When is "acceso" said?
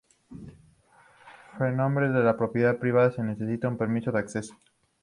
4.17-4.55